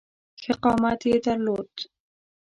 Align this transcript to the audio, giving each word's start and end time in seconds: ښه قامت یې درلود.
ښه 0.41 0.53
قامت 0.63 1.01
یې 1.09 1.17
درلود. 1.25 1.73